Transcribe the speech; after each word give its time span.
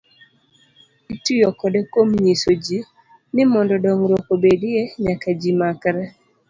Itiyo 1.15 1.49
kode 1.59 1.79
kuom 1.91 2.09
nyiso 2.23 2.51
ji, 2.65 2.77
ni 3.33 3.43
mondo 3.51 3.73
dongruok 3.83 4.27
obedie, 4.35 4.83
nyaka 5.03 5.29
ji 5.39 5.51
makre. 5.59 6.03